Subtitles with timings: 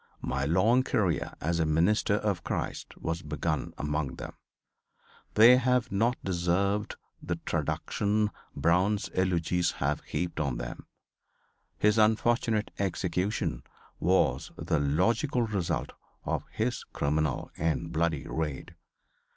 [0.23, 4.33] My long career, as a minister of Christ, was begun among them.
[5.35, 10.87] They have not deserved the traduction Brown's eulogists have heaped on them.
[11.77, 13.61] His unfortunate execution
[13.99, 15.91] was the logical result
[16.25, 18.73] of his criminal and bloody raid.